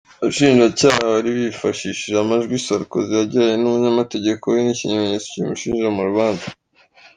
Abashinjacyaha 0.19 0.99
bari 1.11 1.29
bifashishije 1.37 2.17
amajwi 2.23 2.55
Sarkozy 2.65 3.11
yagiranye 3.17 3.55
n’umunyamategeko 3.59 4.43
we 4.53 4.57
nk’ikimeneytso 4.63 5.27
kimushinja 5.33 5.87
mu 5.95 6.01
rubanza. 6.09 6.47